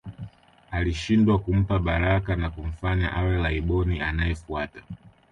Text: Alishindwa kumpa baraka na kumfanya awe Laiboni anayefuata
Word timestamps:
Alishindwa 0.71 1.39
kumpa 1.39 1.79
baraka 1.79 2.35
na 2.35 2.49
kumfanya 2.49 3.13
awe 3.13 3.37
Laiboni 3.37 4.01
anayefuata 4.01 4.83